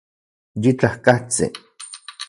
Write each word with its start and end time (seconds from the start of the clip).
Yitlajkatsin 0.63 1.53